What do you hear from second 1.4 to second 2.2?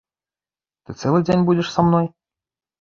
будзеш са мной?